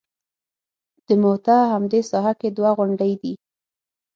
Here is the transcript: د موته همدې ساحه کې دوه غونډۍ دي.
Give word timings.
د 1.07 1.09
موته 1.23 1.57
همدې 1.73 1.99
ساحه 2.09 2.33
کې 2.39 2.49
دوه 2.57 2.71
غونډۍ 2.77 3.13
دي. 3.21 3.33